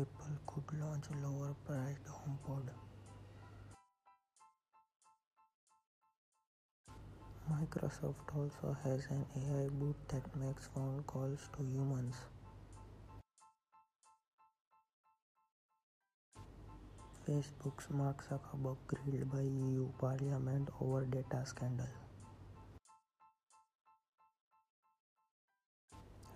Apple 0.00 0.38
could 0.46 0.78
launch 0.80 1.06
lower 1.24 1.56
priced 1.66 2.04
HomePod. 2.06 2.68
Microsoft 7.50 8.28
also 8.36 8.76
has 8.84 9.06
an 9.10 9.26
AI 9.34 9.68
bot 9.70 9.96
that 10.10 10.36
makes 10.36 10.68
phone 10.68 11.02
calls 11.08 11.48
to 11.56 11.64
humans. 11.64 12.14
Facebook's 17.26 17.90
Mark 17.90 18.24
Zuckerberg 18.28 18.76
grilled 18.86 19.32
by 19.32 19.40
EU 19.40 19.88
Parliament 19.98 20.68
over 20.80 21.04
data 21.06 21.44
scandal. 21.44 21.88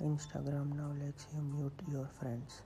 Instagram 0.02 0.74
now 0.74 0.92
lets 1.00 1.28
you 1.32 1.42
mute 1.42 1.80
your 1.92 2.10
friends. 2.18 2.62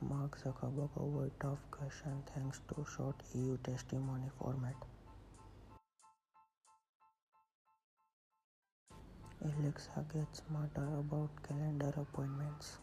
Mark 0.00 0.38
Zuckerberg 0.38 0.90
avoid 0.96 1.32
tough 1.40 1.58
question 1.72 2.22
thanks 2.32 2.60
to 2.68 2.86
short 2.96 3.16
EU 3.34 3.56
testimony 3.58 4.30
format. 4.38 4.76
Alexa 9.42 10.04
gets 10.12 10.42
smarter 10.46 10.86
about 11.00 11.30
calendar 11.46 11.92
appointments. 11.96 12.78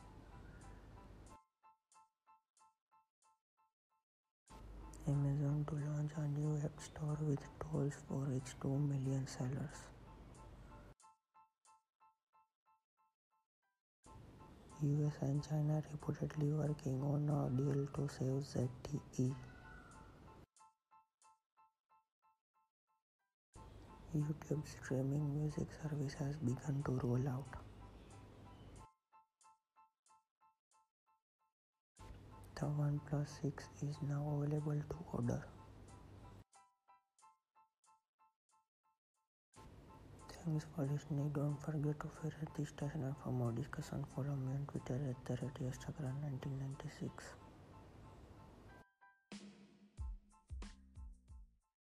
Amazon 5.08 5.66
to 5.70 5.76
launch 5.76 6.12
a 6.18 6.28
new 6.38 6.58
app 6.66 6.82
store 6.82 7.18
with 7.22 7.40
tools 7.62 7.94
for 8.10 8.28
its 8.36 8.56
2 8.62 8.68
million 8.68 9.26
sellers. 9.26 9.95
US 14.86 15.14
and 15.22 15.44
China 15.44 15.82
reportedly 15.94 16.52
working 16.54 17.02
on 17.02 17.28
a 17.30 17.50
deal 17.58 17.88
to 17.96 18.08
save 18.08 18.44
ZTE. 18.52 19.36
YouTube 24.16 24.64
streaming 24.66 25.26
music 25.40 25.68
service 25.82 26.14
has 26.14 26.36
begun 26.38 26.84
to 26.86 26.92
roll 27.04 27.28
out. 27.28 27.58
The 32.56 32.68
OnePlus 32.68 33.42
6 33.42 33.64
is 33.90 33.98
now 34.08 34.40
available 34.40 34.82
to 34.90 34.98
order. 35.12 35.44
Thanks 40.46 40.66
for 40.76 40.84
listening. 40.86 41.32
Don't 41.34 41.60
forget 41.60 42.00
to 42.00 42.08
favorite 42.22 42.54
this 42.56 42.70
station 42.70 43.16
for 43.24 43.32
more 43.32 43.52
discussion 43.52 44.06
follow 44.16 44.36
me 44.36 44.54
on 44.54 44.66
Twitter 44.68 45.00
at 45.10 45.26
the 45.26 45.34
rate 45.42 45.60
Instagram 45.60 46.22
1996. 46.22 47.45